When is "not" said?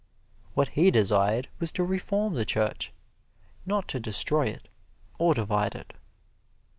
3.67-3.87